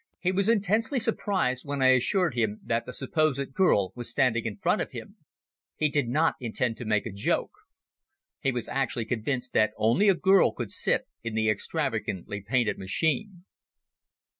[0.17, 4.57] He was intensely surprised when I assured him that the supposed girl was standing in
[4.57, 5.17] front of him.
[5.75, 7.51] He did not intend to make a joke.
[8.39, 13.45] He was actually convinced that only a girl could sit in the extravagantly painted machine.